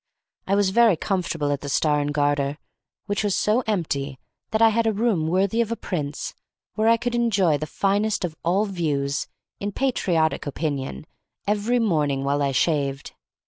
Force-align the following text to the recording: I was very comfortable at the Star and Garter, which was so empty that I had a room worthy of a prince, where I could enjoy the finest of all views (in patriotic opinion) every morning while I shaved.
I 0.47 0.55
was 0.55 0.71
very 0.71 0.97
comfortable 0.97 1.51
at 1.51 1.61
the 1.61 1.69
Star 1.69 1.99
and 1.99 2.11
Garter, 2.11 2.57
which 3.05 3.23
was 3.23 3.35
so 3.35 3.59
empty 3.67 4.17
that 4.49 4.59
I 4.59 4.69
had 4.69 4.87
a 4.87 4.91
room 4.93 5.27
worthy 5.27 5.61
of 5.61 5.71
a 5.71 5.75
prince, 5.75 6.33
where 6.73 6.87
I 6.87 6.97
could 6.97 7.13
enjoy 7.13 7.59
the 7.59 7.67
finest 7.67 8.25
of 8.25 8.35
all 8.41 8.65
views 8.65 9.27
(in 9.59 9.71
patriotic 9.71 10.47
opinion) 10.47 11.05
every 11.45 11.77
morning 11.77 12.23
while 12.23 12.41
I 12.41 12.51
shaved. 12.51 13.13